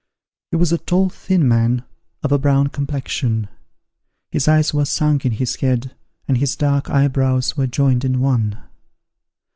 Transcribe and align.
He 0.49 0.57
was 0.57 0.71
a 0.71 0.79
tall 0.79 1.09
thin 1.09 1.47
man, 1.47 1.83
of 2.23 2.31
a 2.31 2.39
brown 2.39 2.69
complexion; 2.69 3.47
his 4.31 4.47
eyes 4.47 4.73
were 4.73 4.83
sunk 4.85 5.27
in 5.27 5.33
his 5.33 5.57
head, 5.57 5.93
and 6.27 6.39
his 6.39 6.55
dark 6.55 6.89
eyebrows 6.89 7.55
were 7.55 7.67
joined 7.67 8.03
in 8.03 8.19
one. 8.19 8.57